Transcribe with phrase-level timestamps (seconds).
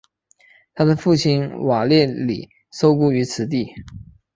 [0.73, 3.71] 他的父亲瓦列里受雇于此地。